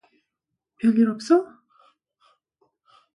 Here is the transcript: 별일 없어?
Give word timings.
별일 0.79 1.11
없어? 1.11 1.47